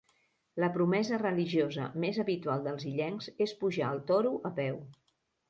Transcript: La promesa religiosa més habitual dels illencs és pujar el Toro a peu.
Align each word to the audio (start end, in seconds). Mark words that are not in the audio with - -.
La 0.61 0.69
promesa 0.77 1.19
religiosa 1.23 1.85
més 2.05 2.17
habitual 2.23 2.65
dels 2.69 2.87
illencs 2.93 3.29
és 3.47 3.55
pujar 3.61 3.93
el 3.99 4.03
Toro 4.11 4.35
a 4.51 4.55
peu. 4.63 4.83